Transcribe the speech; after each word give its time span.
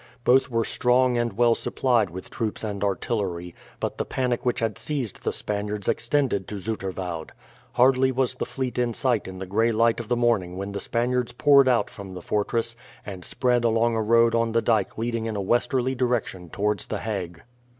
Both 0.23 0.49
were 0.49 0.65
strong 0.65 1.15
and 1.15 1.33
well 1.33 1.53
supplied 1.53 2.09
with 2.09 2.31
troops 2.31 2.63
and 2.63 2.83
artillery, 2.83 3.53
but 3.79 3.99
the 3.99 4.03
panic 4.03 4.43
which 4.43 4.59
had 4.59 4.79
seized 4.79 5.21
the 5.21 5.31
Spaniards 5.31 5.87
extended 5.87 6.47
to 6.47 6.55
Zoeterwoude. 6.57 7.29
Hardly 7.73 8.11
was 8.11 8.33
the 8.33 8.47
fleet 8.47 8.79
in 8.79 8.95
sight 8.95 9.27
in 9.27 9.37
the 9.37 9.45
gray 9.45 9.71
light 9.71 9.99
of 9.99 10.07
the 10.07 10.15
morning 10.17 10.57
when 10.57 10.71
the 10.71 10.79
Spaniards 10.79 11.33
poured 11.33 11.67
out 11.67 11.91
from 11.91 12.15
the 12.15 12.21
fortress, 12.23 12.75
and 13.05 13.23
spread 13.23 13.63
along 13.63 13.95
a 13.95 14.01
road 14.01 14.33
on 14.33 14.53
the 14.53 14.61
dyke 14.63 14.97
leading 14.97 15.27
in 15.27 15.35
a 15.35 15.39
westerly 15.39 15.93
direction 15.93 16.49
towards 16.49 16.87
the 16.87 16.97
Hague. 17.01 17.43